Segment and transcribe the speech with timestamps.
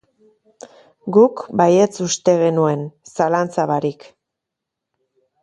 [1.17, 2.81] Guk baietz uste genuen,
[3.17, 4.09] zalantza barik.